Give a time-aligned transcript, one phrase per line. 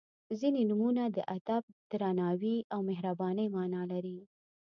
[0.39, 4.17] •ځینې نومونه د ادب، درناوي او مهربانۍ معنا لري.